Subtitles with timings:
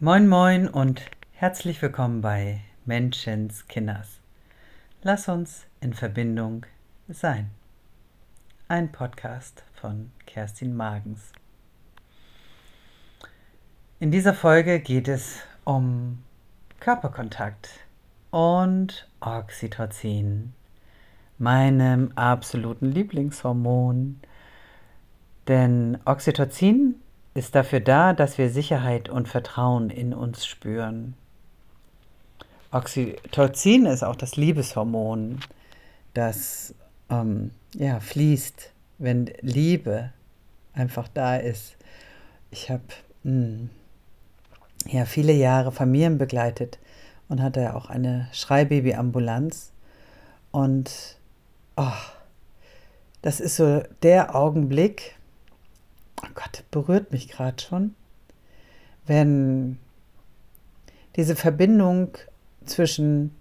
[0.00, 4.20] Moin moin und herzlich willkommen bei Menschens Kinders.
[5.02, 6.66] Lass uns in Verbindung
[7.08, 7.50] sein.
[8.68, 11.32] Ein Podcast von Kerstin Magens.
[13.98, 16.22] In dieser Folge geht es um
[16.78, 17.68] Körperkontakt
[18.30, 20.52] und Oxytocin,
[21.38, 24.20] meinem absoluten Lieblingshormon.
[25.48, 26.94] Denn Oxytocin
[27.38, 31.14] ist dafür da, dass wir Sicherheit und Vertrauen in uns spüren.
[32.70, 35.40] Oxytocin ist auch das Liebeshormon,
[36.12, 36.74] das
[37.08, 40.12] ähm, ja, fließt, wenn Liebe
[40.74, 41.76] einfach da ist.
[42.50, 42.82] Ich habe
[43.22, 43.70] hm,
[44.86, 46.78] ja viele Jahre Familien begleitet
[47.28, 49.72] und hatte auch eine Schreibabyambulanz
[50.50, 51.18] und
[51.76, 51.92] oh,
[53.22, 55.17] das ist so der Augenblick,
[56.22, 57.94] oh Gott, berührt mich gerade schon,
[59.06, 59.78] wenn
[61.16, 62.16] diese Verbindung
[62.64, 63.34] zwischen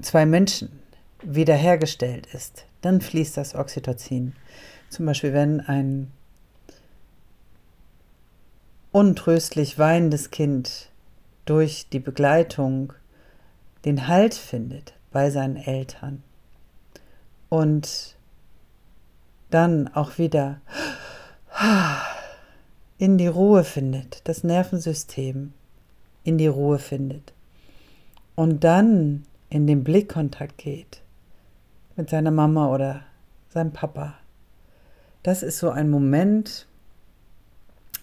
[0.00, 0.80] zwei Menschen
[1.22, 4.34] wiederhergestellt ist, dann fließt das Oxytocin.
[4.90, 6.10] Zum Beispiel, wenn ein
[8.92, 10.90] untröstlich weinendes Kind
[11.46, 12.92] durch die Begleitung
[13.84, 16.22] den Halt findet bei seinen Eltern
[17.48, 18.16] und
[19.50, 20.60] dann auch wieder
[22.98, 25.52] in die Ruhe findet, das Nervensystem
[26.22, 27.32] in die Ruhe findet
[28.34, 31.02] und dann in den Blickkontakt geht
[31.96, 33.02] mit seiner Mama oder
[33.50, 34.14] seinem Papa.
[35.22, 36.66] Das ist so ein Moment,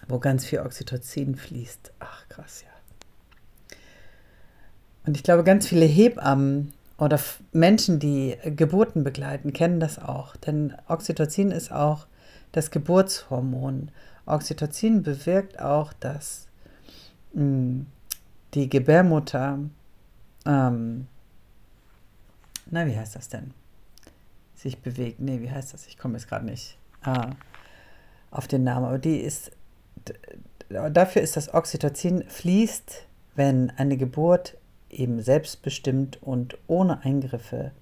[0.08, 1.92] wo ganz viel Oxytocin fließt.
[2.00, 3.76] Ach, krass, ja.
[5.04, 7.18] Und ich glaube, ganz viele Hebammen oder
[7.52, 10.36] Menschen, die Geburten begleiten, kennen das auch.
[10.36, 12.06] Denn Oxytocin ist auch
[12.52, 13.90] das Geburtshormon.
[14.26, 16.46] Oxytocin bewirkt auch, dass
[17.32, 17.86] mh, hm,
[18.54, 19.58] die Gebärmutter,
[20.46, 21.06] ähm,
[22.70, 23.52] na, wie heißt das denn?
[24.54, 25.20] Sich bewegt.
[25.20, 25.86] Nee, wie heißt das?
[25.86, 27.30] Ich komme jetzt gerade nicht ah,
[28.30, 28.86] auf den Namen.
[28.86, 29.50] Aber die ist,
[30.68, 34.56] dafür ist das Oxytocin fließt, wenn eine Geburt
[34.90, 37.72] eben selbstbestimmt und ohne Eingriffe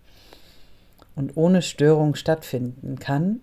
[1.17, 3.41] und ohne Störung stattfinden kann,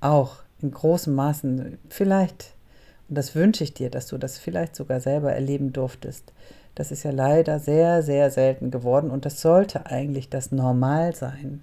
[0.00, 2.54] auch in großem Maßen vielleicht,
[3.08, 6.32] und das wünsche ich dir, dass du das vielleicht sogar selber erleben durftest.
[6.74, 11.62] Das ist ja leider sehr, sehr selten geworden und das sollte eigentlich das Normal sein.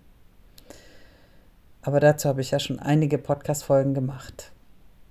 [1.81, 4.51] Aber dazu habe ich ja schon einige Podcast-Folgen gemacht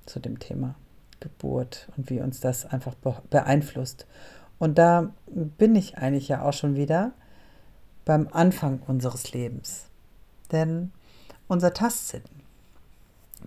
[0.07, 0.77] zu dem Thema
[1.19, 2.95] Geburt und wie uns das einfach
[3.29, 4.07] beeinflusst.
[4.59, 7.13] Und da bin ich eigentlich ja auch schon wieder
[8.05, 9.87] beim Anfang unseres Lebens.
[10.53, 10.93] Denn
[11.49, 12.23] unser Tastsinn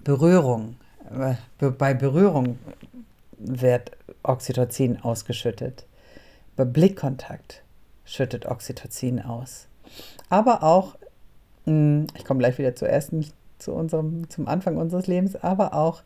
[0.04, 0.78] Berührung,
[1.12, 1.36] äh,
[1.72, 2.58] bei Berührung
[3.38, 3.92] wird
[4.24, 5.86] Oxytocin ausgeschüttet.
[6.56, 7.64] Bei Blickkontakt
[8.06, 9.68] schüttet Oxytocin aus.
[10.30, 10.96] Aber auch,
[11.66, 13.12] hm, ich komme gleich wieder zuerst
[13.59, 16.04] zu unserem, zum Anfang unseres Lebens, aber auch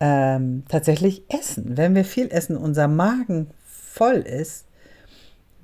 [0.00, 1.76] ähm, tatsächlich Essen.
[1.76, 4.66] Wenn wir viel essen, unser Magen voll ist,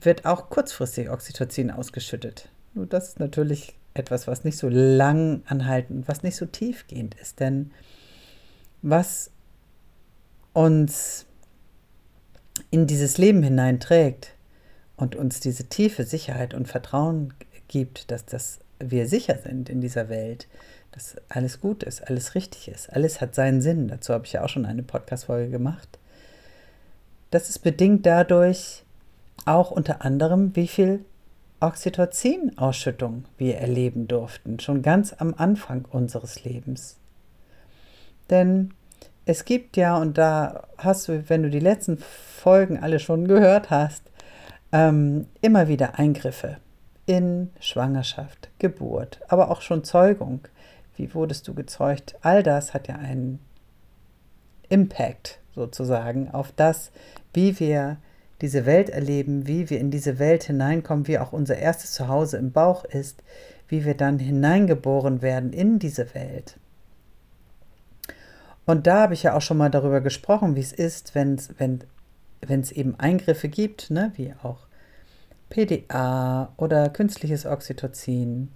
[0.00, 2.48] wird auch kurzfristig Oxytocin ausgeschüttet.
[2.74, 7.40] Nur das ist natürlich etwas, was nicht so lang anhaltend, was nicht so tiefgehend ist.
[7.40, 7.70] Denn
[8.82, 9.30] was
[10.52, 11.26] uns
[12.70, 14.34] in dieses Leben hineinträgt
[14.96, 17.34] und uns diese tiefe Sicherheit und Vertrauen
[17.68, 20.48] gibt, dass das wir sicher sind in dieser Welt,
[20.92, 23.88] dass alles gut ist, alles richtig ist, alles hat seinen Sinn.
[23.88, 25.98] Dazu habe ich ja auch schon eine Podcast-Folge gemacht.
[27.30, 28.84] Das ist bedingt dadurch
[29.44, 31.04] auch unter anderem, wie viel
[31.64, 36.98] Oxytocin-Ausschüttung wir erleben durften, schon ganz am Anfang unseres Lebens.
[38.28, 38.74] Denn
[39.24, 43.70] es gibt ja, und da hast du, wenn du die letzten Folgen alle schon gehört
[43.70, 44.02] hast,
[44.72, 46.58] ähm, immer wieder Eingriffe
[47.06, 50.40] in Schwangerschaft, Geburt, aber auch schon Zeugung.
[50.96, 52.16] Wie wurdest du gezeugt?
[52.20, 53.40] All das hat ja einen
[54.68, 56.90] Impact sozusagen auf das,
[57.32, 57.96] wie wir
[58.40, 62.52] diese Welt erleben, wie wir in diese Welt hineinkommen, wie auch unser erstes Zuhause im
[62.52, 63.22] Bauch ist,
[63.68, 66.58] wie wir dann hineingeboren werden in diese Welt.
[68.66, 72.60] Und da habe ich ja auch schon mal darüber gesprochen, wie es ist, wenn's, wenn
[72.60, 74.66] es eben Eingriffe gibt, ne, wie auch
[75.50, 78.48] PDA oder künstliches Oxytocin,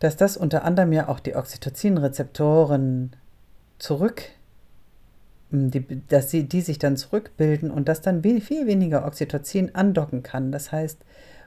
[0.00, 3.16] dass das unter anderem ja auch die Oxytocin-Rezeptoren
[3.78, 4.24] zurück
[5.70, 10.52] die, dass sie, die sich dann zurückbilden und dass dann viel weniger Oxytocin andocken kann.
[10.52, 10.98] Das heißt,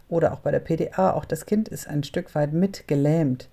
[0.10, 3.48] oder auch bei der PDA, auch das Kind ist ein Stück weit mit gelähmt.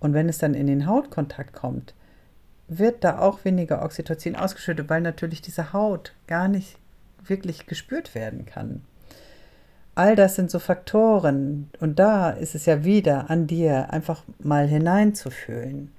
[0.00, 1.94] Und wenn es dann in den Hautkontakt kommt,
[2.68, 6.78] wird da auch weniger Oxytocin ausgeschüttet, weil natürlich diese Haut gar nicht
[7.24, 8.82] wirklich gespürt werden kann.
[9.94, 14.66] All das sind so Faktoren und da ist es ja wieder an dir, einfach mal
[14.66, 15.90] hineinzufühlen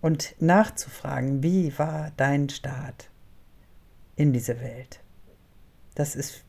[0.00, 3.08] und nachzufragen, wie war dein Start
[4.16, 5.00] in diese Welt.
[5.94, 6.44] Das ist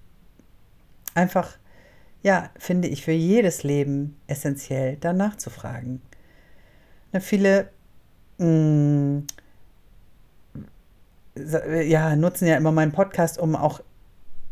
[1.14, 1.58] einfach,
[2.24, 6.02] ja, finde ich, für jedes Leben essentiell, danach zu fragen.
[7.12, 7.70] Na, viele
[8.38, 9.28] mh, mm,
[11.86, 13.82] ja, nutzen ja immer meinen Podcast, um auch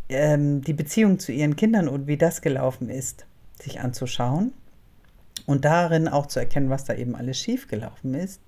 [0.10, 3.26] ähm, die Beziehung zu ihren Kindern und wie das gelaufen ist,
[3.60, 4.54] sich anzuschauen
[5.46, 8.42] und darin auch zu erkennen, was da eben alles schiefgelaufen ist.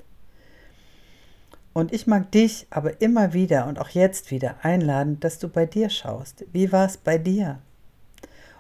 [1.77, 5.67] Und ich mag dich aber immer wieder und auch jetzt wieder einladen, dass du bei
[5.67, 6.43] dir schaust.
[6.51, 7.59] Wie war es bei dir?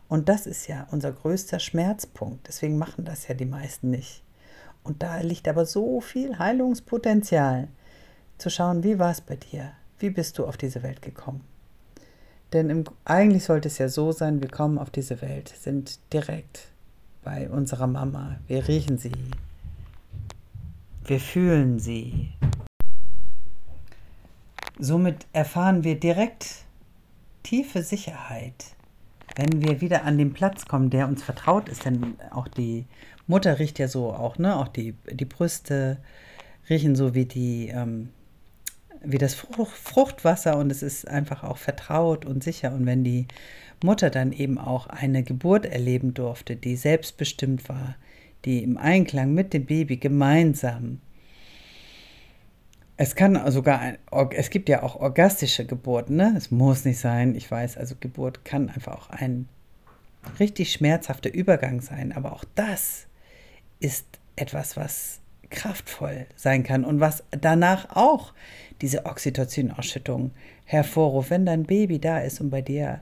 [0.07, 2.47] Und das ist ja unser größter Schmerzpunkt.
[2.47, 4.21] Deswegen machen das ja die meisten nicht.
[4.83, 7.69] Und da liegt aber so viel Heilungspotenzial,
[8.37, 9.71] zu schauen, wie war es bei dir?
[9.97, 11.41] Wie bist du auf diese Welt gekommen?
[12.53, 16.67] Denn im, eigentlich sollte es ja so sein, wir kommen auf diese Welt, sind direkt
[17.23, 18.35] bei unserer Mama.
[18.45, 19.11] Wir riechen sie.
[21.03, 22.29] Wir fühlen sie.
[24.79, 26.65] Somit erfahren wir direkt
[27.43, 28.65] tiefe Sicherheit,
[29.35, 31.85] wenn wir wieder an den Platz kommen, der uns vertraut ist.
[31.85, 32.85] Denn auch die
[33.25, 34.55] Mutter riecht ja so auch, ne?
[34.55, 35.97] Auch die, die Brüste
[36.69, 38.09] riechen so wie die, ähm,
[39.03, 42.73] wie das Fruchtwasser und es ist einfach auch vertraut und sicher.
[42.73, 43.27] Und wenn die
[43.83, 47.95] Mutter dann eben auch eine Geburt erleben durfte, die selbstbestimmt war,
[48.45, 50.99] die im Einklang mit dem Baby gemeinsam
[52.97, 53.93] es kann sogar,
[54.31, 56.33] es gibt ja auch orgastische Geburten, ne?
[56.35, 59.47] Es muss nicht sein, ich weiß, also Geburt kann einfach auch ein
[60.39, 63.05] richtig schmerzhafter Übergang sein, aber auch das
[63.79, 64.05] ist
[64.35, 68.33] etwas, was kraftvoll sein kann und was danach auch
[68.81, 70.31] diese Oxytocin-Ausschüttung
[70.65, 73.01] hervorruft, wenn dein Baby da ist und bei dir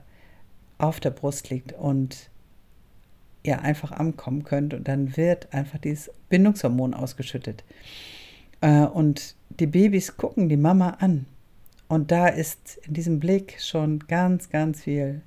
[0.78, 2.30] auf der Brust liegt und
[3.42, 7.64] ihr einfach ankommen könnt und dann wird einfach dieses Bindungshormon ausgeschüttet.
[8.66, 11.26] Äh, und die Babys gucken die Mama an.
[11.86, 15.22] Und da ist in diesem Blick schon ganz, ganz viel.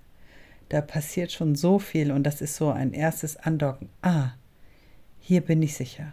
[0.68, 3.88] Da passiert schon so viel und das ist so ein erstes Andocken.
[4.02, 4.32] Ah,
[5.20, 6.12] hier bin ich sicher.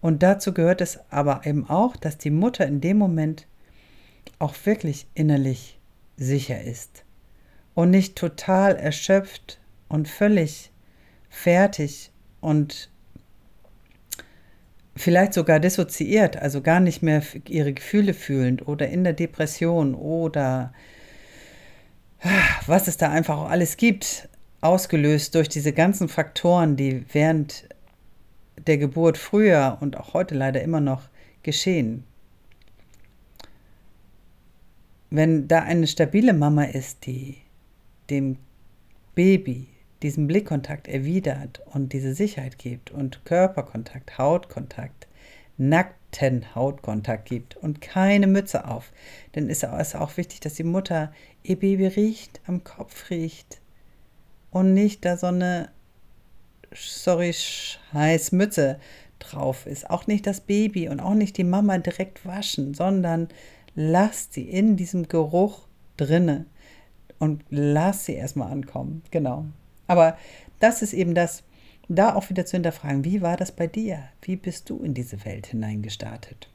[0.00, 3.46] Und dazu gehört es aber eben auch, dass die Mutter in dem Moment
[4.40, 5.78] auch wirklich innerlich
[6.16, 7.04] sicher ist
[7.74, 10.72] und nicht total erschöpft und völlig
[11.30, 12.10] fertig
[12.40, 12.90] und
[14.96, 20.72] vielleicht sogar dissoziiert, also gar nicht mehr ihre Gefühle fühlend oder in der Depression oder
[22.66, 24.28] was es da einfach auch alles gibt,
[24.60, 27.68] ausgelöst durch diese ganzen Faktoren, die während
[28.66, 31.02] der Geburt früher und auch heute leider immer noch
[31.42, 32.04] geschehen.
[35.10, 37.36] Wenn da eine stabile Mama ist, die
[38.10, 38.38] dem
[39.14, 39.68] Baby
[40.04, 45.08] diesen Blickkontakt erwidert und diese Sicherheit gibt und Körperkontakt, Hautkontakt,
[45.56, 48.92] nackten Hautkontakt gibt und keine Mütze auf,
[49.32, 51.12] dann ist es auch wichtig, dass die Mutter
[51.42, 53.60] ihr Baby riecht, am Kopf riecht
[54.50, 55.70] und nicht da so eine
[56.74, 58.78] sorry, scheiß Mütze
[59.18, 59.88] drauf ist.
[59.88, 63.28] Auch nicht das Baby und auch nicht die Mama direkt waschen, sondern
[63.74, 66.46] lasst sie in diesem Geruch drinne
[67.18, 69.02] und lasst sie erstmal ankommen.
[69.10, 69.46] Genau.
[69.86, 70.16] Aber
[70.60, 71.42] das ist eben das,
[71.88, 74.04] da auch wieder zu hinterfragen, wie war das bei dir?
[74.22, 76.48] Wie bist du in diese Welt hineingestartet?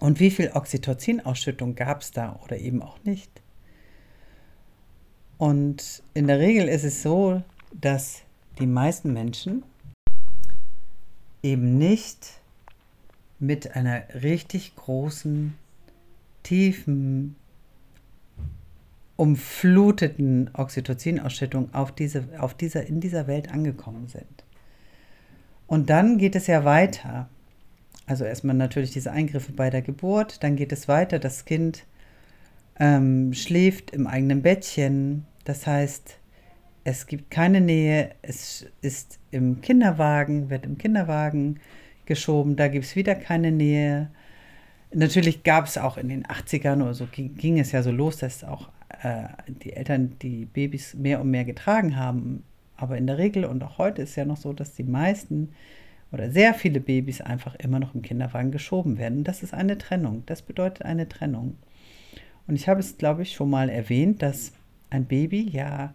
[0.00, 3.30] Und wie viel Oxytocin-Ausschüttung gab es da oder eben auch nicht?
[5.36, 8.22] Und in der Regel ist es so, dass
[8.58, 9.62] die meisten Menschen
[11.42, 12.40] eben nicht
[13.38, 15.54] mit einer richtig großen,
[16.42, 17.36] tiefen,
[19.18, 24.44] umfluteten Oxytocin-Ausschüttung auf diese, auf dieser, in dieser Welt angekommen sind.
[25.66, 27.28] Und dann geht es ja weiter.
[28.06, 31.84] Also erstmal natürlich diese Eingriffe bei der Geburt, dann geht es weiter, das Kind
[32.78, 36.16] ähm, schläft im eigenen Bettchen, das heißt,
[36.84, 41.58] es gibt keine Nähe, es ist im Kinderwagen, wird im Kinderwagen
[42.06, 44.10] geschoben, da gibt es wieder keine Nähe.
[44.94, 48.18] Natürlich gab es auch in den 80ern oder so, ging, ging es ja so los,
[48.18, 48.70] dass auch
[49.02, 49.24] äh,
[49.62, 52.44] die Eltern die Babys mehr und mehr getragen haben.
[52.76, 55.50] Aber in der Regel und auch heute ist ja noch so, dass die meisten
[56.12, 59.24] oder sehr viele Babys einfach immer noch im Kinderwagen geschoben werden.
[59.24, 60.22] Das ist eine Trennung.
[60.26, 61.56] Das bedeutet eine Trennung.
[62.46, 64.52] Und ich habe es, glaube ich, schon mal erwähnt, dass
[64.90, 65.92] ein Baby ja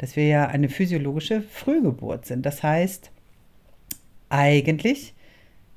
[0.00, 2.46] dass wir ja eine physiologische Frühgeburt sind.
[2.46, 3.10] Das heißt,
[4.30, 5.12] eigentlich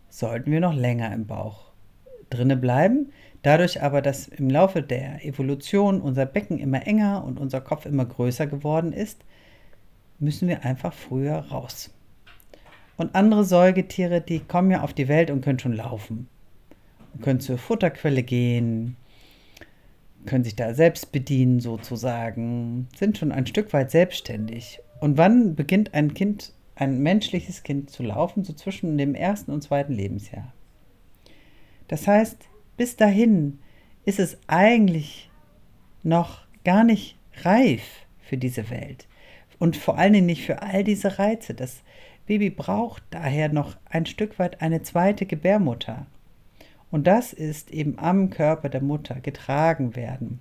[0.10, 1.65] sollten wir noch länger im Bauch
[2.29, 3.12] drinne bleiben.
[3.43, 8.05] Dadurch aber, dass im Laufe der Evolution unser Becken immer enger und unser Kopf immer
[8.05, 9.23] größer geworden ist,
[10.17, 11.93] müssen wir einfach früher raus.
[12.95, 16.29] Und andere Säugetiere, die kommen ja auf die Welt und können schon laufen.
[17.21, 18.95] Können zur Futterquelle gehen,
[20.25, 24.79] können sich da selbst bedienen sozusagen, sind schon ein Stück weit selbstständig.
[25.01, 28.45] Und wann beginnt ein Kind, ein menschliches Kind zu laufen?
[28.45, 30.53] So zwischen dem ersten und zweiten Lebensjahr.
[31.89, 32.47] Das heißt,
[32.77, 33.60] bis dahin
[34.06, 35.30] ist es eigentlich
[36.03, 37.84] noch gar nicht reif
[38.22, 39.08] für diese Welt.
[39.60, 41.53] Und vor allen Dingen nicht für all diese Reize.
[41.53, 41.84] Das
[42.25, 46.06] Baby braucht daher noch ein Stück weit eine zweite Gebärmutter.
[46.92, 50.39] Und das ist eben am Körper der Mutter getragen werden.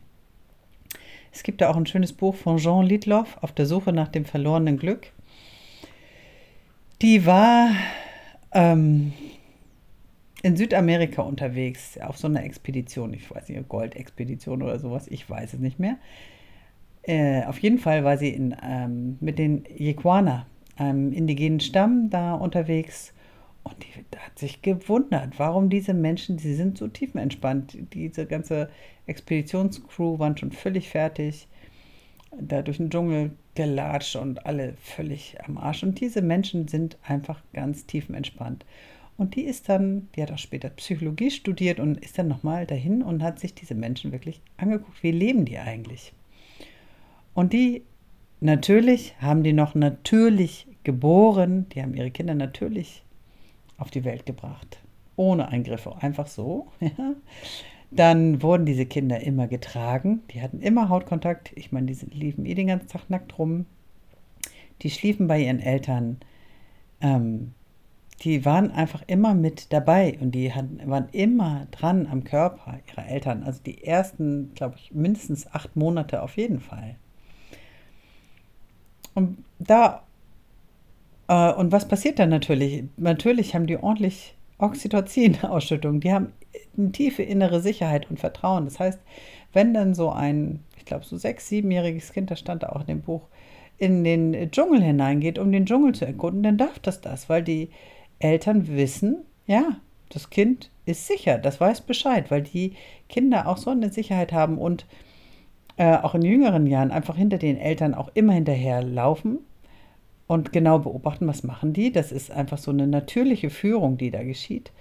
[1.32, 4.24] Es gibt da auch ein schönes Buch von Jean Lidloff auf der Suche nach dem
[4.24, 5.12] verlorenen Glück.
[7.00, 7.70] Die war
[8.52, 9.12] ähm,
[10.42, 15.54] in Südamerika unterwegs, auf so einer Expedition, ich weiß nicht, Goldexpedition oder sowas, ich weiß
[15.54, 15.98] es nicht mehr.
[17.02, 20.46] Äh, auf jeden Fall war sie in, ähm, mit den Yequana,
[20.76, 23.12] einem indigenen Stamm, da unterwegs.
[23.64, 27.78] Und die hat sich gewundert, warum diese Menschen, sie sind so tiefenentspannt.
[27.92, 28.68] Diese ganze
[29.06, 31.46] Expeditionscrew waren schon völlig fertig,
[32.40, 35.84] da durch den Dschungel gelatscht und alle völlig am Arsch.
[35.84, 38.64] Und diese Menschen sind einfach ganz tiefenentspannt.
[39.22, 43.02] Und die ist dann, die hat auch später Psychologie studiert und ist dann nochmal dahin
[43.02, 46.12] und hat sich diese Menschen wirklich angeguckt, wie leben die eigentlich.
[47.32, 47.84] Und die
[48.40, 53.04] natürlich haben die noch natürlich geboren, die haben ihre Kinder natürlich
[53.78, 54.80] auf die Welt gebracht,
[55.14, 56.66] ohne Eingriffe, einfach so.
[57.92, 62.56] Dann wurden diese Kinder immer getragen, die hatten immer Hautkontakt, ich meine, die liefen eh
[62.56, 63.66] den ganzen Tag nackt rum,
[64.80, 66.16] die schliefen bei ihren Eltern,
[67.00, 67.54] ähm,
[68.22, 73.08] die waren einfach immer mit dabei und die hatten, waren immer dran am Körper ihrer
[73.08, 73.42] Eltern.
[73.42, 76.96] Also die ersten, glaube ich, mindestens acht Monate auf jeden Fall.
[79.14, 80.04] Und da,
[81.26, 82.84] äh, und was passiert dann natürlich?
[82.96, 85.98] Natürlich haben die ordentlich Oxytocin-Ausschüttung.
[85.98, 86.32] Die haben
[86.78, 88.64] eine tiefe innere Sicherheit und Vertrauen.
[88.64, 89.00] Das heißt,
[89.52, 92.86] wenn dann so ein, ich glaube, so sechs-, siebenjähriges Kind, das stand da auch in
[92.86, 93.22] dem Buch,
[93.78, 97.70] in den Dschungel hineingeht, um den Dschungel zu erkunden, dann darf das das, weil die
[98.22, 99.76] Eltern wissen, ja,
[100.08, 102.74] das Kind ist sicher, das weiß Bescheid, weil die
[103.08, 104.86] Kinder auch so eine Sicherheit haben und
[105.76, 109.38] äh, auch in jüngeren Jahren einfach hinter den Eltern auch immer hinterher laufen
[110.26, 111.92] und genau beobachten, was machen die.
[111.92, 114.72] Das ist einfach so eine natürliche Führung, die da geschieht.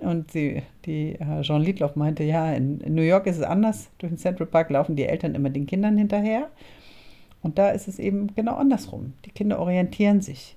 [0.00, 3.88] Und sie, die äh, Jean Liedloff meinte, ja, in, in New York ist es anders.
[3.98, 6.50] Durch den Central Park laufen die Eltern immer den Kindern hinterher.
[7.42, 9.14] Und da ist es eben genau andersrum.
[9.24, 10.55] Die Kinder orientieren sich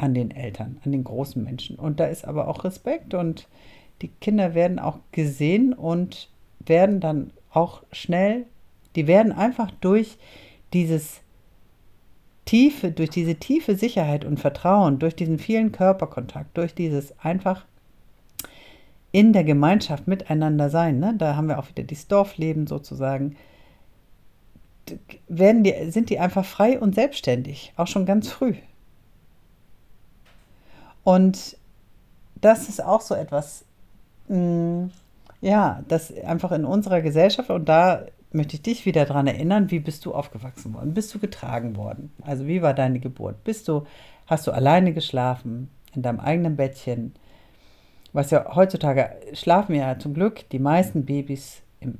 [0.00, 1.76] an den Eltern, an den großen Menschen.
[1.76, 3.48] Und da ist aber auch Respekt und
[4.02, 6.30] die Kinder werden auch gesehen und
[6.64, 8.46] werden dann auch schnell,
[8.96, 10.16] die werden einfach durch
[10.72, 11.20] dieses
[12.46, 17.66] tiefe, durch diese tiefe Sicherheit und Vertrauen, durch diesen vielen Körperkontakt, durch dieses einfach
[19.12, 21.14] in der Gemeinschaft miteinander sein, ne?
[21.18, 23.36] da haben wir auch wieder dieses Dorfleben sozusagen,
[25.28, 28.54] werden die, sind die einfach frei und selbstständig, auch schon ganz früh.
[31.04, 31.56] Und
[32.40, 33.64] das ist auch so etwas,
[34.28, 34.90] mh, mm,
[35.40, 39.80] ja, das einfach in unserer Gesellschaft, und da möchte ich dich wieder daran erinnern, wie
[39.80, 40.94] bist du aufgewachsen worden?
[40.94, 42.12] Bist du getragen worden?
[42.22, 43.42] Also wie war deine Geburt?
[43.44, 43.84] Bist du,
[44.26, 47.14] hast du alleine geschlafen, in deinem eigenen Bettchen?
[48.12, 51.98] Was ja heutzutage schlafen ja zum Glück die meisten Babys im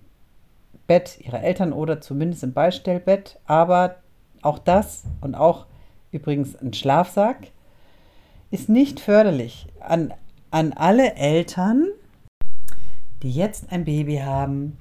[0.86, 3.96] Bett ihrer Eltern oder zumindest im Beistellbett, aber
[4.42, 5.66] auch das und auch
[6.12, 7.48] übrigens ein Schlafsack
[8.50, 10.12] ist nicht förderlich an,
[10.50, 11.88] an alle Eltern,
[13.22, 14.76] die jetzt ein Baby haben.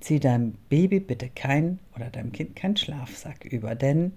[0.00, 4.12] Zieh deinem Baby bitte kein oder deinem Kind keinen Schlafsack über, denn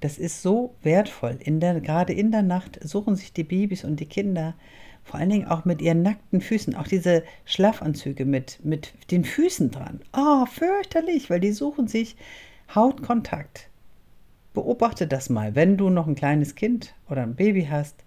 [0.00, 1.38] das ist so wertvoll.
[1.40, 4.54] In der, gerade in der Nacht suchen sich die Babys und die Kinder
[5.04, 9.70] vor allen Dingen auch mit ihren nackten Füßen, auch diese Schlafanzüge mit, mit den Füßen
[9.70, 10.00] dran.
[10.16, 12.16] Oh, fürchterlich, weil die suchen sich
[12.74, 13.68] Hautkontakt.
[14.54, 18.04] Beobachte das mal, wenn du noch ein kleines Kind oder ein Baby hast,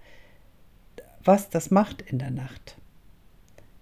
[1.23, 2.77] was das macht in der Nacht.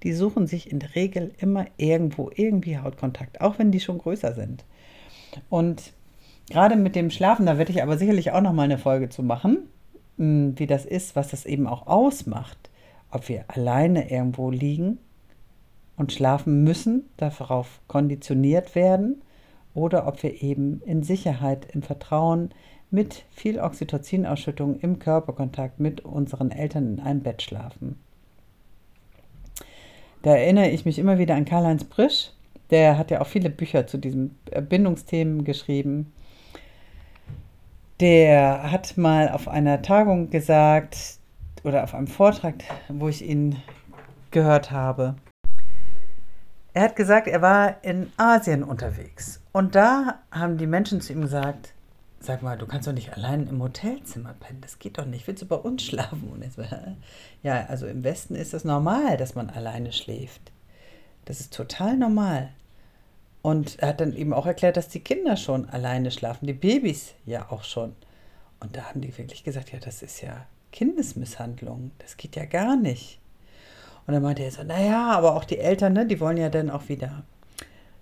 [0.04, 4.34] Die suchen sich in der Regel immer irgendwo irgendwie Hautkontakt, auch wenn die schon größer
[4.34, 4.66] sind.
[5.50, 5.94] Und
[6.50, 9.24] gerade mit dem Schlafen, da werde ich aber sicherlich auch noch mal eine Folge zu
[9.24, 9.70] machen,
[10.18, 12.70] hm, wie das ist, was das eben auch ausmacht,
[13.12, 15.00] ob wir alleine irgendwo liegen
[15.98, 19.23] und schlafen müssen, darauf konditioniert werden
[19.74, 22.52] oder ob wir eben in Sicherheit, im Vertrauen
[22.92, 27.98] mit viel Oxytocinausschüttung im Körperkontakt mit unseren Eltern in einem Bett schlafen.
[30.22, 32.32] Da erinnere ich mich immer wieder an Karl-Heinz Brisch.
[32.70, 36.14] Der hat ja auch viele Bücher zu diesen äh, Bindungsthemen geschrieben.
[38.00, 40.98] Der hat mal auf einer Tagung gesagt
[41.64, 42.56] oder auf einem Vortrag,
[42.90, 43.58] wo ich ihn
[44.32, 45.16] gehört habe.
[46.74, 51.22] Er hat gesagt, er war in Asien unterwegs und da haben die Menschen zu ihm
[51.22, 51.74] gesagt,
[52.20, 55.44] sag mal, du kannst doch nicht allein im Hotelzimmer pennen, das geht doch nicht, willst
[55.44, 56.30] du bei uns schlafen?
[56.32, 56.58] Und jetzt,
[57.44, 60.52] ja, also im Westen ist es normal, dass man alleine schläft.
[61.26, 62.50] Das ist total normal.
[63.44, 67.14] Und er hat dann eben auch erklärt, dass die Kinder schon alleine schlafen, die Babys
[67.26, 67.94] ja auch schon.
[68.62, 72.78] Und da haben die wirklich gesagt, ja, das ist ja Kindesmisshandlung, das geht ja gar
[72.78, 73.20] nicht.
[74.06, 76.70] Und dann meinte er so, naja, aber auch die Eltern, ne, die wollen ja dann
[76.70, 77.24] auch wieder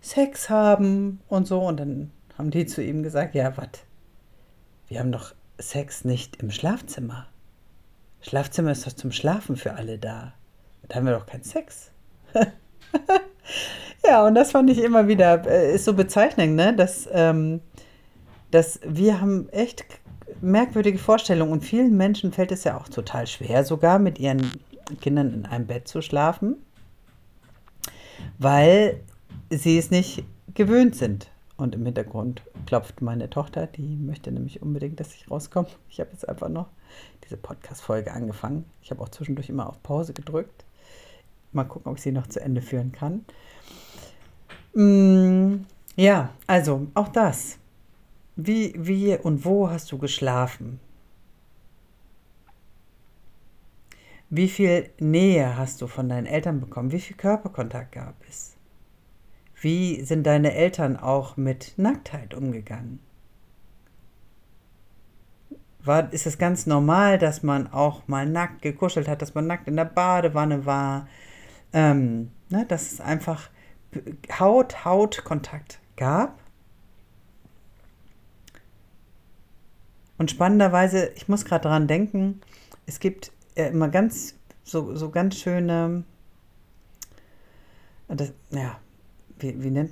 [0.01, 1.61] Sex haben und so.
[1.61, 3.69] Und dann haben die zu ihm gesagt, ja, was?
[4.87, 7.27] Wir haben doch Sex nicht im Schlafzimmer.
[8.21, 10.33] Schlafzimmer ist doch zum Schlafen für alle da.
[10.87, 11.91] Da haben wir doch keinen Sex.
[14.05, 16.75] ja, und das fand ich immer wieder, äh, ist so bezeichnend, ne?
[16.75, 17.61] dass, ähm,
[18.49, 19.85] dass wir haben echt
[20.41, 24.51] merkwürdige Vorstellungen und vielen Menschen fällt es ja auch total schwer, sogar mit ihren
[24.95, 26.57] Kindern in einem Bett zu schlafen,
[28.37, 29.01] weil
[29.49, 31.29] sie es nicht gewöhnt sind.
[31.57, 35.67] Und im Hintergrund klopft meine Tochter, die möchte nämlich unbedingt, dass ich rauskomme.
[35.89, 36.69] Ich habe jetzt einfach noch
[37.23, 38.65] diese Podcast-Folge angefangen.
[38.81, 40.65] Ich habe auch zwischendurch immer auf Pause gedrückt.
[41.51, 43.25] Mal gucken, ob ich sie noch zu Ende führen kann.
[44.73, 47.59] Mm, ja, also auch das.
[48.35, 50.79] Wie, wie und wo hast du geschlafen?
[54.33, 56.93] Wie viel Nähe hast du von deinen Eltern bekommen?
[56.93, 58.55] Wie viel Körperkontakt gab es?
[59.59, 63.01] Wie sind deine Eltern auch mit Nacktheit umgegangen?
[65.83, 69.67] War, ist es ganz normal, dass man auch mal nackt gekuschelt hat, dass man nackt
[69.67, 71.09] in der Badewanne war?
[71.73, 73.49] Ähm, ne, dass es einfach
[74.39, 76.39] Haut-Haut-Kontakt gab?
[80.17, 82.39] Und spannenderweise, ich muss gerade daran denken,
[82.85, 86.03] es gibt ja immer ganz, so, so ganz schöne,
[88.07, 88.79] das, ja,
[89.39, 89.91] wie, wie nennt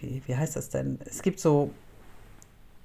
[0.00, 0.98] wie, wie heißt das denn?
[1.04, 1.70] Es gibt so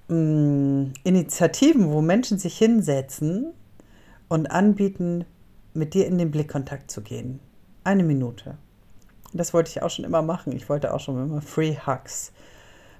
[0.07, 3.53] mh, mm, Initiativen, wo Menschen sich hinsetzen
[4.27, 5.25] und anbieten,
[5.73, 7.39] mit dir in den Blickkontakt zu gehen.
[7.83, 8.57] Eine Minute.
[9.33, 10.53] Das wollte ich auch schon immer machen.
[10.53, 12.31] Ich wollte auch schon immer Free Hugs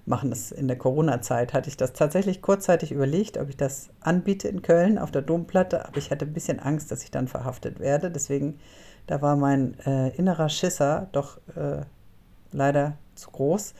[0.05, 0.29] machen.
[0.29, 4.61] Das in der Corona-Zeit hatte ich das tatsächlich kurzzeitig überlegt, ob ich das anbiete in
[4.61, 8.11] Köln auf der Domplatte, aber ich hatte ein bisschen Angst, dass ich dann verhaftet werde.
[8.11, 8.59] Deswegen,
[9.07, 11.81] da war mein äh, innerer Schisser doch äh,
[12.51, 13.73] leider zu groß.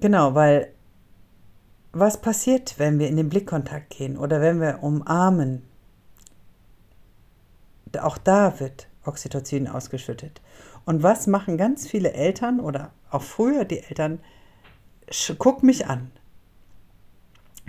[0.00, 0.68] Genau, weil
[1.92, 5.62] was passiert, wenn wir in den Blickkontakt gehen oder wenn wir umarmen?
[8.00, 10.40] Auch da wird Oxytocin ausgeschüttet.
[10.84, 14.18] Und was machen ganz viele Eltern oder auch früher die Eltern?
[15.38, 16.10] Guck mich an.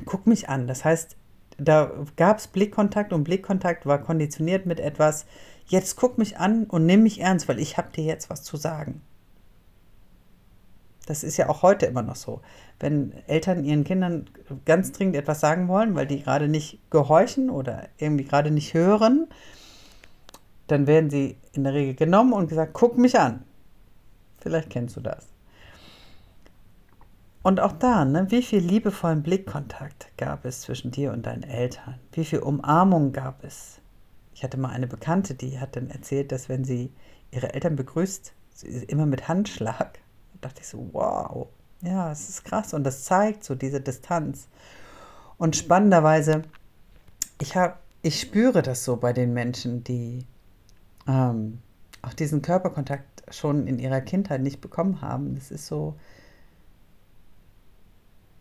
[0.05, 0.67] Guck mich an.
[0.67, 1.15] Das heißt,
[1.57, 5.25] da gab es Blickkontakt und Blickkontakt war konditioniert mit etwas,
[5.67, 8.57] jetzt guck mich an und nimm mich ernst, weil ich habe dir jetzt was zu
[8.57, 9.01] sagen.
[11.05, 12.41] Das ist ja auch heute immer noch so.
[12.79, 14.25] Wenn Eltern ihren Kindern
[14.65, 19.27] ganz dringend etwas sagen wollen, weil die gerade nicht gehorchen oder irgendwie gerade nicht hören,
[20.67, 23.43] dann werden sie in der Regel genommen und gesagt, guck mich an.
[24.39, 25.27] Vielleicht kennst du das.
[27.45, 31.99] Und auch da, ne, wie viel liebevollen Blickkontakt gab es zwischen dir und deinen Eltern?
[32.11, 33.77] Wie viel Umarmung gab es?
[34.33, 36.91] Ich hatte mal eine Bekannte, die hat dann erzählt, dass wenn sie
[37.29, 38.33] ihre Eltern begrüßt,
[38.87, 39.99] immer mit Handschlag.
[40.33, 41.47] Da dachte ich so, wow,
[41.83, 44.47] ja, es ist krass und das zeigt so diese Distanz.
[45.37, 46.41] Und spannenderweise,
[47.39, 50.25] ich, hab, ich spüre das so bei den Menschen, die
[51.07, 51.59] ähm,
[52.01, 55.35] auch diesen Körperkontakt schon in ihrer Kindheit nicht bekommen haben.
[55.35, 55.93] Das ist so,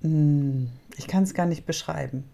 [0.04, 2.24] ich kann es gar nicht beschreiben.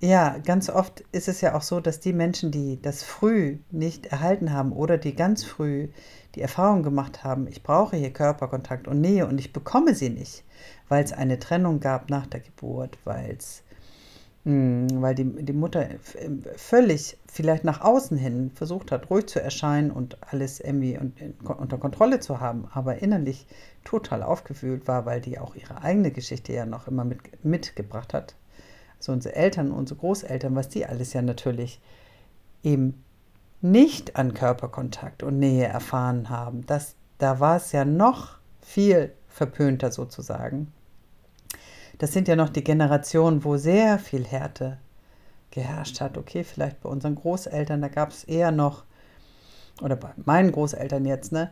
[0.00, 4.06] Ja, ganz oft ist es ja auch so, dass die Menschen, die das früh nicht
[4.06, 5.88] erhalten haben oder die ganz früh
[6.34, 10.44] die Erfahrung gemacht haben, ich brauche hier Körperkontakt und Nähe und ich bekomme sie nicht,
[10.88, 13.62] weil es eine Trennung gab nach der Geburt, weil es
[14.46, 15.88] hm, weil die, die Mutter
[16.54, 20.96] völlig vielleicht nach außen hin versucht hat, ruhig zu erscheinen und alles irgendwie
[21.42, 23.48] unter Kontrolle zu haben, aber innerlich
[23.84, 28.36] total aufgewühlt war, weil die auch ihre eigene Geschichte ja noch immer mit, mitgebracht hat.
[28.98, 31.80] Also unsere Eltern, unsere Großeltern, was die alles ja natürlich
[32.62, 33.02] eben
[33.60, 36.64] nicht an Körperkontakt und Nähe erfahren haben.
[36.66, 40.72] Das, da war es ja noch viel verpönter sozusagen.
[41.98, 44.78] Das sind ja noch die Generationen, wo sehr viel Härte
[45.50, 46.18] geherrscht hat.
[46.18, 48.84] Okay, vielleicht bei unseren Großeltern, da gab es eher noch
[49.82, 51.50] oder bei meinen Großeltern jetzt, ne,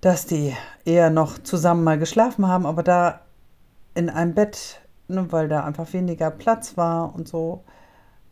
[0.00, 3.20] dass die eher noch zusammen mal geschlafen haben, aber da
[3.94, 7.64] in einem Bett, ne, weil da einfach weniger Platz war und so.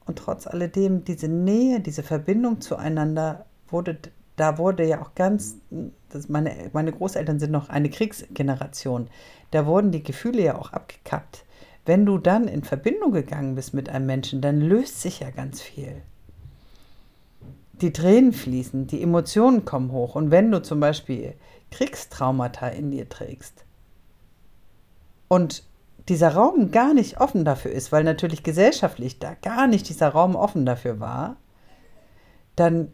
[0.05, 3.99] Und trotz alledem, diese Nähe, diese Verbindung zueinander wurde,
[4.37, 5.57] da wurde ja auch ganz,
[6.11, 9.09] das meine, meine Großeltern sind noch eine Kriegsgeneration,
[9.51, 11.45] da wurden die Gefühle ja auch abgekappt.
[11.87, 15.63] Wenn du dann in Verbindung gegangen bist mit einem Menschen, dann löst sich ja ganz
[15.63, 16.03] viel.
[17.81, 20.15] Die Tränen fließen, die Emotionen kommen hoch.
[20.15, 21.35] Und wenn du zum Beispiel
[21.71, 23.65] Kriegstraumata in dir trägst
[25.29, 25.63] und
[26.09, 30.37] dieser Raum gar nicht offen dafür ist, weil natürlich gesellschaftlich da gar nicht dieser Raum
[30.37, 31.37] offen dafür war,
[32.55, 32.93] dann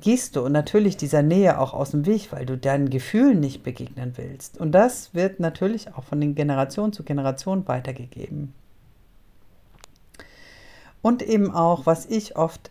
[0.00, 4.12] gehst du natürlich dieser Nähe auch aus dem Weg, weil du deinen Gefühlen nicht begegnen
[4.16, 4.58] willst.
[4.58, 8.54] Und das wird natürlich auch von den Generation zu Generation weitergegeben.
[11.02, 12.70] Und eben auch, was ich oft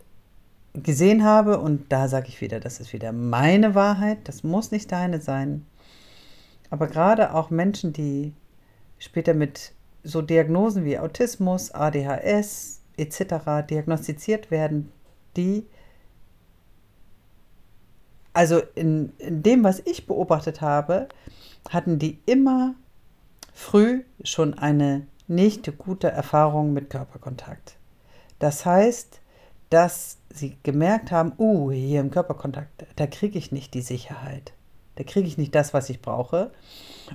[0.74, 4.92] gesehen habe, und da sage ich wieder, das ist wieder meine Wahrheit, das muss nicht
[4.92, 5.66] deine sein.
[6.70, 8.34] Aber gerade auch Menschen, die
[8.98, 13.68] später mit so Diagnosen wie Autismus, ADHS etc.
[13.70, 14.92] diagnostiziert werden,
[15.36, 15.66] die,
[18.34, 21.10] also in, in dem, was ich beobachtet habe,
[21.70, 22.76] hatten die immer
[23.54, 27.76] früh schon eine nicht gute Erfahrung mit Körperkontakt.
[28.40, 29.22] Das heißt,
[29.70, 34.54] dass sie gemerkt haben, uh, hier im Körperkontakt, da kriege ich nicht die Sicherheit.
[34.96, 36.52] Da kriege ich nicht das, was ich brauche.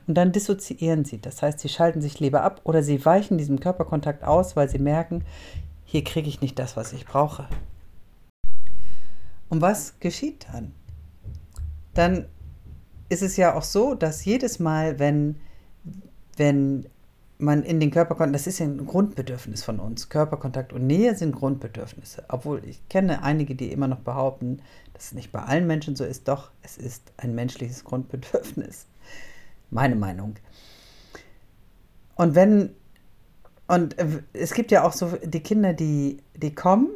[0.06, 1.20] Und dann dissoziieren sie.
[1.20, 4.78] Das heißt, sie schalten sich lieber ab oder sie weichen diesem Körperkontakt aus, weil sie
[4.78, 5.24] merken,
[5.84, 7.46] hier kriege ich nicht das, was ich brauche.
[9.48, 10.72] Und was geschieht dann?
[11.96, 12.26] Dann
[13.08, 15.36] ist es ja auch so, dass jedes Mal, wenn,
[16.36, 16.86] wenn
[17.38, 20.08] man in den Körperkontakt, das ist ja ein Grundbedürfnis von uns.
[20.08, 22.24] Körperkontakt und Nähe sind Grundbedürfnisse.
[22.28, 24.62] Obwohl ich kenne einige, die immer noch behaupten,
[24.94, 26.28] dass es nicht bei allen Menschen so ist.
[26.28, 28.86] Doch, es ist ein menschliches Grundbedürfnis.
[29.70, 30.36] Meine Meinung.
[32.14, 32.70] Und wenn,
[33.66, 33.96] und
[34.32, 36.88] es gibt ja auch so die Kinder, die, die kommen,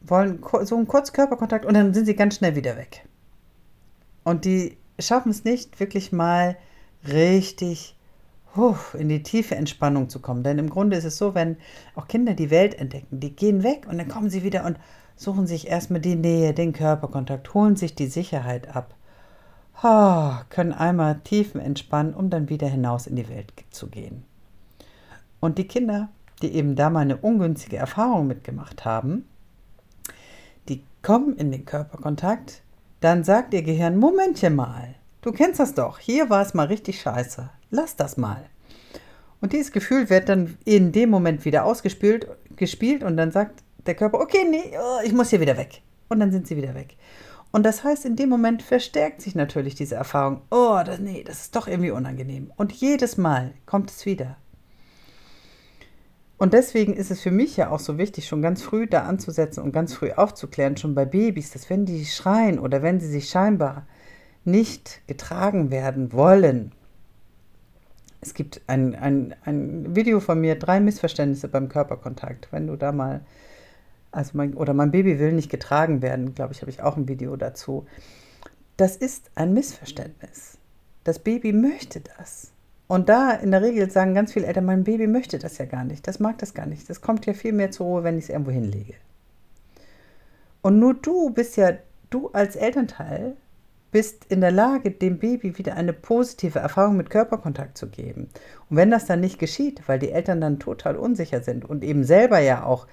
[0.00, 3.06] wollen so einen kurzen Körperkontakt und dann sind sie ganz schnell wieder weg.
[4.24, 6.56] Und die schaffen es nicht, wirklich mal
[7.06, 7.96] richtig
[8.98, 10.42] in die tiefe Entspannung zu kommen.
[10.42, 11.56] Denn im Grunde ist es so, wenn
[11.94, 14.78] auch Kinder die Welt entdecken, die gehen weg und dann kommen sie wieder und
[15.16, 18.94] suchen sich erstmal die Nähe, den Körperkontakt, holen sich die Sicherheit ab,
[20.50, 24.22] können einmal tiefen entspannen, um dann wieder hinaus in die Welt zu gehen.
[25.40, 26.10] Und die Kinder,
[26.42, 29.24] die eben da mal eine ungünstige Erfahrung mitgemacht haben,
[30.68, 32.61] die kommen in den Körperkontakt,
[33.04, 37.00] dann sagt ihr Gehirn, Momentchen mal, du kennst das doch, hier war es mal richtig
[37.00, 38.44] scheiße, lass das mal.
[39.40, 43.94] Und dieses Gefühl wird dann in dem Moment wieder ausgespielt gespielt und dann sagt der
[43.94, 45.82] Körper, okay, nee, oh, ich muss hier wieder weg.
[46.08, 46.96] Und dann sind sie wieder weg.
[47.50, 51.42] Und das heißt, in dem Moment verstärkt sich natürlich diese Erfahrung, oh, das, nee, das
[51.42, 52.52] ist doch irgendwie unangenehm.
[52.56, 54.36] Und jedes Mal kommt es wieder.
[56.42, 59.62] Und deswegen ist es für mich ja auch so wichtig, schon ganz früh da anzusetzen
[59.62, 63.28] und ganz früh aufzuklären, schon bei Babys, dass wenn die schreien oder wenn sie sich
[63.28, 63.86] scheinbar
[64.44, 66.72] nicht getragen werden wollen,
[68.20, 72.48] es gibt ein, ein, ein Video von mir, drei Missverständnisse beim Körperkontakt.
[72.50, 73.20] Wenn du da mal,
[74.10, 77.06] also mein, oder mein Baby will nicht getragen werden, glaube ich, habe ich auch ein
[77.06, 77.86] Video dazu.
[78.76, 80.58] Das ist ein Missverständnis.
[81.04, 82.51] Das Baby möchte das.
[82.92, 85.82] Und da in der Regel sagen ganz viele Eltern, mein Baby möchte das ja gar
[85.82, 86.90] nicht, das mag das gar nicht.
[86.90, 88.92] Das kommt ja viel mehr zur Ruhe, wenn ich es irgendwo hinlege.
[90.60, 91.72] Und nur du bist ja,
[92.10, 93.38] du als Elternteil
[93.92, 98.28] bist in der Lage, dem Baby wieder eine positive Erfahrung mit Körperkontakt zu geben.
[98.68, 102.04] Und wenn das dann nicht geschieht, weil die Eltern dann total unsicher sind und eben
[102.04, 102.86] selber ja auch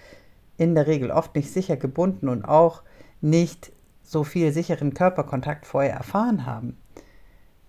[0.55, 2.83] in der Regel oft nicht sicher gebunden und auch
[3.19, 6.77] nicht so viel sicheren Körperkontakt vorher erfahren haben,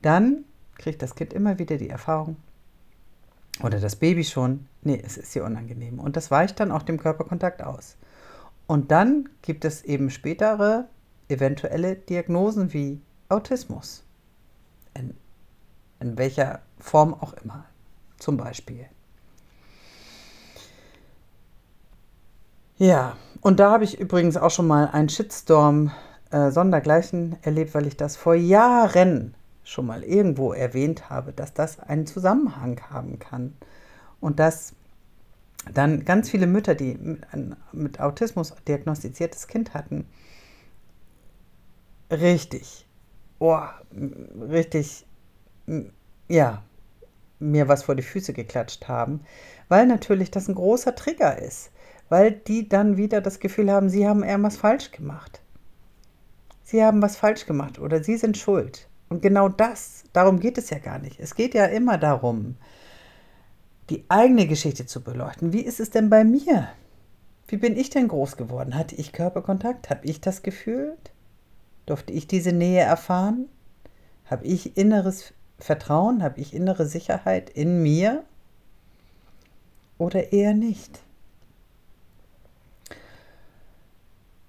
[0.01, 0.45] dann
[0.81, 2.37] kriegt das Kind immer wieder die Erfahrung,
[3.63, 5.99] oder das Baby schon, nee, es ist hier unangenehm.
[5.99, 7.97] Und das weicht dann auch dem Körperkontakt aus.
[8.67, 10.87] Und dann gibt es eben spätere
[11.29, 14.05] eventuelle Diagnosen wie Autismus.
[14.95, 15.15] In,
[16.01, 17.65] in welcher Form auch immer,
[18.19, 18.87] zum Beispiel.
[22.79, 25.93] Ja, und da habe ich übrigens auch schon mal einen Shitstorm
[26.31, 29.35] äh, sondergleichen erlebt, weil ich das vor Jahren
[29.71, 33.55] schon mal irgendwo erwähnt habe, dass das einen Zusammenhang haben kann.
[34.21, 34.75] Und dass
[35.73, 36.99] dann ganz viele Mütter, die
[37.73, 40.07] mit, Autismus diagnostiziertes Kind hatten,
[42.11, 42.87] richtig
[43.41, 43.59] oh,
[44.41, 45.05] richtig,
[46.29, 46.63] ja,
[47.41, 49.25] mir was vor die Füße geklatscht haben,
[49.69, 51.73] weil natürlich das ein großer Trigger ist,
[52.09, 55.41] weil die dann wieder das Gefühl haben, sie haben irgendwas falsch gemacht.
[56.63, 58.89] sie haben was falsch gemacht oder sie sind schuld.
[59.11, 61.19] Und genau das, darum geht es ja gar nicht.
[61.19, 62.57] Es geht ja immer darum,
[63.91, 65.53] die eigene Geschichte zu beleuchten.
[65.53, 66.69] Wie ist es denn bei mir?
[67.49, 68.77] Wie bin ich denn groß geworden?
[68.77, 69.91] Hatte ich Körperkontakt?
[69.91, 71.11] Habe ich das gefühlt?
[71.87, 73.49] Durfte ich diese Nähe erfahren?
[74.27, 76.23] Habe ich inneres Vertrauen?
[76.23, 78.23] Habe ich innere Sicherheit in mir?
[79.99, 81.01] Oder eher nicht?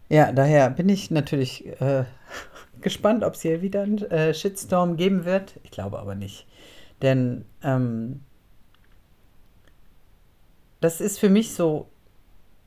[0.08, 2.06] Ja, daher bin ich natürlich äh,
[2.82, 5.60] gespannt, ob es hier wieder einen äh, Shitstorm geben wird.
[5.64, 6.48] Ich glaube aber nicht.
[7.02, 8.22] Denn ähm,
[10.80, 11.88] das ist für mich so,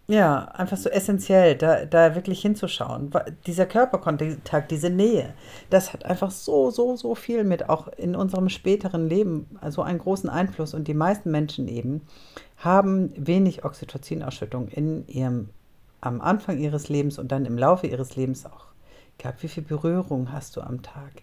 [0.07, 3.11] ja, einfach so essentiell, da, da wirklich hinzuschauen.
[3.47, 5.35] Dieser Körperkontakt, diese Nähe,
[5.71, 9.99] das hat einfach so, so, so viel mit auch in unserem späteren Leben, also einen
[9.99, 10.75] großen Einfluss.
[10.75, 12.03] Und die meisten Menschen eben
[12.59, 15.51] haben wenig Oxytocinausschüttung in ihrem
[16.01, 18.74] am Anfang ihres Lebens und dann im Laufe ihres Lebens auch
[19.19, 19.43] gehabt?
[19.43, 21.23] Wie viel Berührung hast du am Tag?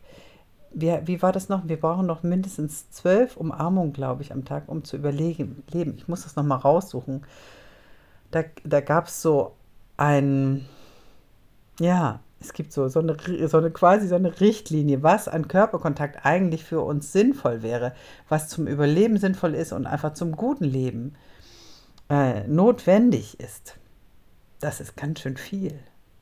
[0.74, 1.68] Wie, wie war das noch?
[1.68, 5.64] Wir brauchen noch mindestens zwölf Umarmungen, glaube ich, am Tag, um zu überleben.
[5.98, 7.26] Ich muss das nochmal raussuchen.
[8.32, 9.54] Da, da gab es so
[9.98, 10.66] ein,
[11.80, 16.26] ja, es gibt so, so, eine, so eine quasi so eine Richtlinie, was an Körperkontakt
[16.26, 17.94] eigentlich für uns sinnvoll wäre,
[18.30, 21.16] was zum Überleben sinnvoll ist und einfach zum guten Leben
[22.10, 23.76] äh, notwendig ist
[24.62, 25.80] das ist ganz schön viel.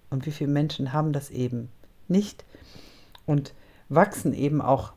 [0.09, 1.69] Und wie viele Menschen haben das eben
[2.07, 2.45] nicht
[3.25, 3.53] und
[3.89, 4.93] wachsen eben auch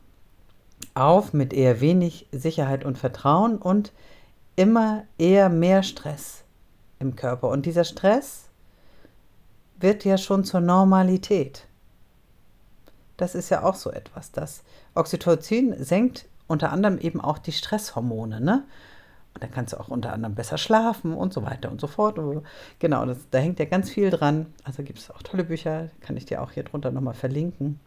[0.94, 3.92] auf mit eher wenig Sicherheit und Vertrauen und
[4.56, 6.44] immer eher mehr Stress
[6.98, 7.48] im Körper.
[7.48, 8.48] Und dieser Stress
[9.78, 11.66] wird ja schon zur Normalität.
[13.16, 14.32] Das ist ja auch so etwas.
[14.32, 14.62] Das
[14.94, 18.40] Oxytocin senkt unter anderem eben auch die Stresshormone.
[18.40, 18.64] Ne?
[19.34, 22.18] Und dann kannst du auch unter anderem besser schlafen und so weiter und so fort.
[22.78, 24.46] Genau, das, da hängt ja ganz viel dran.
[24.64, 27.80] Also gibt es auch tolle Bücher, kann ich dir auch hier drunter nochmal verlinken.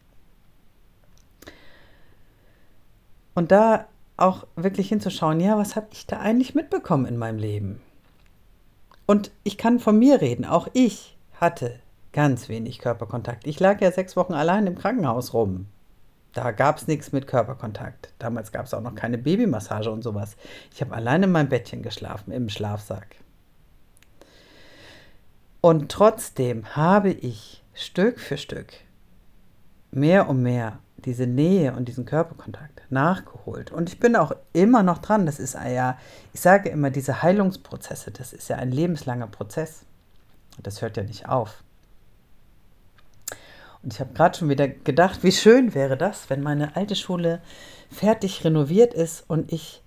[3.34, 7.80] Und da auch wirklich hinzuschauen, ja, was habe ich da eigentlich mitbekommen in meinem Leben?
[9.04, 11.78] Und ich kann von mir reden, auch ich hatte
[12.12, 13.46] ganz wenig Körperkontakt.
[13.46, 15.66] Ich lag ja sechs Wochen allein im Krankenhaus rum.
[16.36, 18.12] Da gab es nichts mit Körperkontakt.
[18.18, 20.36] Damals gab es auch noch keine Babymassage und sowas.
[20.70, 23.16] Ich habe allein in meinem Bettchen geschlafen, im Schlafsack.
[25.62, 28.74] Und trotzdem habe ich Stück für Stück
[29.90, 33.72] mehr und mehr diese Nähe und diesen Körperkontakt nachgeholt.
[33.72, 35.24] Und ich bin auch immer noch dran.
[35.24, 35.96] Das ist ja,
[36.34, 39.86] ich sage immer, diese Heilungsprozesse, das ist ja ein lebenslanger Prozess.
[40.62, 41.64] Das hört ja nicht auf.
[43.82, 47.40] Und ich habe gerade schon wieder gedacht, wie schön wäre das, wenn meine alte Schule
[47.90, 49.82] fertig renoviert ist und ich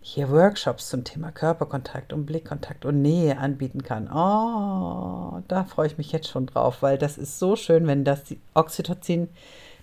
[0.00, 4.08] hier Workshops zum Thema Körperkontakt und Blickkontakt und Nähe anbieten kann.
[4.08, 8.22] Oh, da freue ich mich jetzt schon drauf, weil das ist so schön, wenn das
[8.54, 9.28] Oxytocin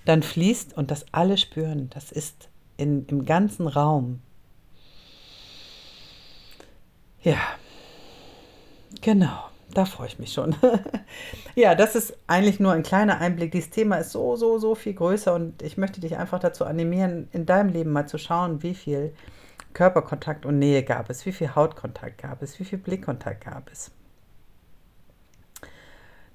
[0.05, 1.89] dann fließt und das alle spüren.
[1.91, 4.21] Das ist in, im ganzen Raum.
[7.21, 7.37] Ja,
[9.01, 10.55] genau da freue ich mich schon.
[11.55, 13.51] ja, das ist eigentlich nur ein kleiner Einblick.
[13.51, 17.27] Dieses Thema ist so, so, so viel größer und ich möchte dich einfach dazu animieren,
[17.31, 19.13] in deinem Leben mal zu schauen, wie viel
[19.73, 23.91] Körperkontakt und Nähe gab es, wie viel Hautkontakt gab es, wie viel Blickkontakt gab es.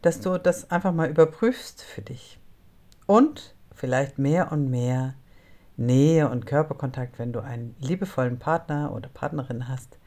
[0.03, 2.39] Dass du das einfach mal überprüfst für dich.
[3.07, 5.15] Und vielleicht mehr und mehr
[5.77, 9.99] Nähe und Körperkontakt, wenn du einen liebevollen Partner oder Partnerin hast,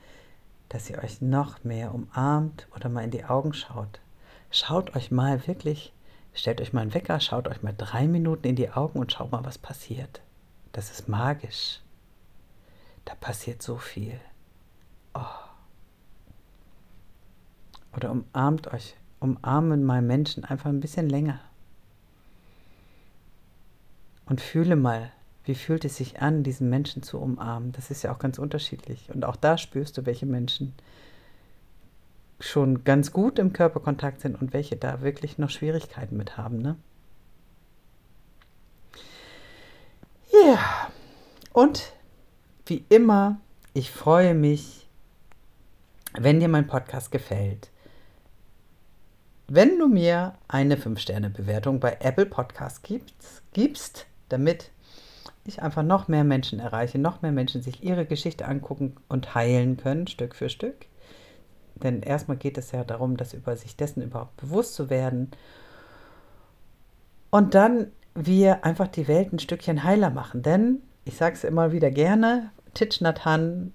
[0.70, 4.00] dass ihr euch noch mehr umarmt oder mal in die Augen schaut.
[4.52, 5.94] Schaut euch mal wirklich,
[6.34, 9.32] stellt euch mal einen Wecker, schaut euch mal drei Minuten in die Augen und schaut
[9.32, 10.22] mal, was passiert.
[10.72, 11.82] Das ist magisch.
[13.06, 14.20] Da passiert so viel.
[15.14, 15.22] Oh.
[17.96, 21.40] Oder umarmt euch, umarmen mal Menschen einfach ein bisschen länger.
[24.26, 25.12] Und fühle mal,
[25.48, 27.72] wie fühlt es sich an, diesen Menschen zu umarmen?
[27.72, 29.10] Das ist ja auch ganz unterschiedlich.
[29.14, 30.74] Und auch da spürst du, welche Menschen
[32.40, 36.60] schon ganz gut im Körperkontakt sind und welche da wirklich noch Schwierigkeiten mit haben.
[36.60, 36.76] Ne?
[40.32, 40.92] Ja,
[41.54, 41.94] und
[42.66, 43.40] wie immer,
[43.74, 44.88] ich freue mich,
[46.14, 47.72] wenn dir mein Podcast gefällt.
[49.48, 54.72] Wenn du mir eine 5-Sterne-Bewertung bei Apple Podcast gibst, gibst, damit
[55.48, 59.78] ich einfach noch mehr Menschen erreiche, noch mehr Menschen sich ihre Geschichte angucken und heilen
[59.78, 60.86] können, Stück für Stück.
[61.76, 65.32] Denn erstmal geht es ja darum, das über sich dessen überhaupt bewusst zu werden.
[67.30, 70.42] Und dann wir einfach die Welt ein Stückchen heiler machen.
[70.42, 73.74] Denn, ich sage es immer wieder gerne, Titch Nathan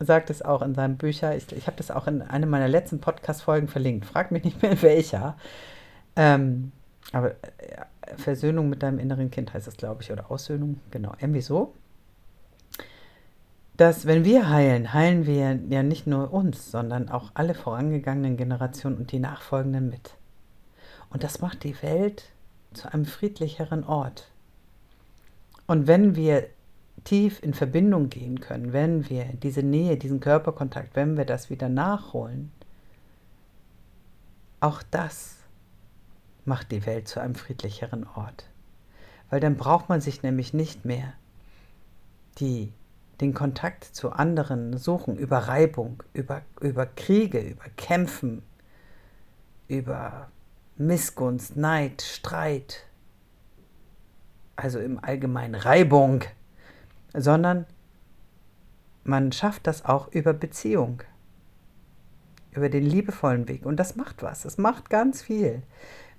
[0.00, 3.00] sagt es auch in seinen Büchern, ich, ich habe das auch in einem meiner letzten
[3.00, 5.36] Podcast-Folgen verlinkt, frag mich nicht mehr welcher.
[6.16, 6.72] Ähm,
[7.12, 11.40] aber äh, Versöhnung mit deinem inneren Kind heißt das, glaube ich, oder Aussöhnung, genau, irgendwie
[11.40, 11.74] so.
[13.76, 18.98] Dass, wenn wir heilen, heilen wir ja nicht nur uns, sondern auch alle vorangegangenen Generationen
[18.98, 20.14] und die nachfolgenden mit.
[21.10, 22.24] Und das macht die Welt
[22.72, 24.28] zu einem friedlicheren Ort.
[25.66, 26.46] Und wenn wir
[27.04, 31.68] tief in Verbindung gehen können, wenn wir diese Nähe, diesen Körperkontakt, wenn wir das wieder
[31.68, 32.52] nachholen,
[34.60, 35.33] auch das
[36.44, 38.48] macht die Welt zu einem friedlicheren Ort.
[39.30, 41.14] Weil dann braucht man sich nämlich nicht mehr
[42.38, 42.72] die,
[43.20, 48.42] den Kontakt zu anderen suchen über Reibung, über, über Kriege, über Kämpfen,
[49.68, 50.28] über
[50.76, 52.86] Missgunst, Neid, Streit,
[54.56, 56.22] also im Allgemeinen Reibung,
[57.12, 57.66] sondern
[59.04, 61.02] man schafft das auch über Beziehung,
[62.52, 63.66] über den liebevollen Weg.
[63.66, 65.62] Und das macht was, es macht ganz viel.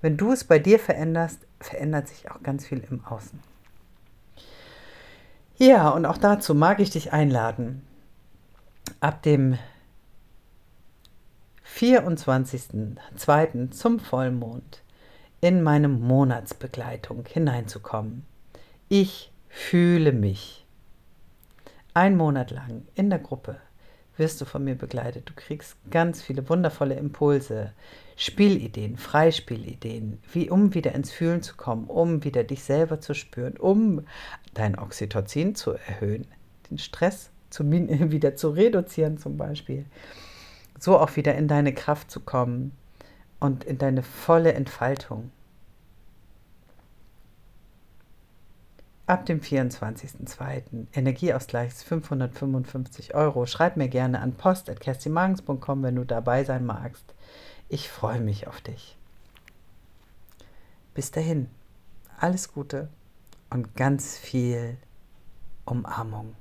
[0.05, 3.39] Wenn du es bei dir veränderst, verändert sich auch ganz viel im Außen.
[5.57, 7.81] Ja, und auch dazu mag ich dich einladen,
[8.99, 9.57] ab dem
[11.75, 13.71] 24.02.
[13.71, 14.83] zum Vollmond
[15.41, 18.27] in meine Monatsbegleitung hineinzukommen.
[18.87, 20.67] Ich fühle mich.
[21.95, 23.57] Ein Monat lang in der Gruppe
[24.17, 25.27] wirst du von mir begleitet.
[25.27, 27.73] Du kriegst ganz viele wundervolle Impulse,
[28.17, 33.57] Spielideen, Freispielideen, wie um wieder ins Fühlen zu kommen, um wieder dich selber zu spüren,
[33.57, 34.05] um
[34.53, 36.25] dein Oxytocin zu erhöhen,
[36.69, 39.85] den Stress zu, wieder zu reduzieren zum Beispiel,
[40.79, 42.71] so auch wieder in deine Kraft zu kommen
[43.39, 45.31] und in deine volle Entfaltung.
[49.07, 50.87] Ab dem 24.02.
[50.93, 53.45] Energieausgleichs 555 Euro.
[53.45, 57.14] Schreib mir gerne an post.kerstimagens.com, wenn du dabei sein magst.
[57.67, 58.97] Ich freue mich auf dich.
[60.93, 61.49] Bis dahin,
[62.17, 62.89] alles Gute
[63.49, 64.77] und ganz viel
[65.65, 66.35] Umarmung.